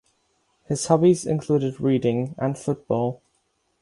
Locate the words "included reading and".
1.27-2.57